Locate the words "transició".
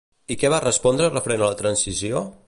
1.61-2.23